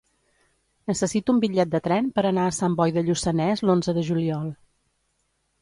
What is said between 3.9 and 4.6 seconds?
de juliol.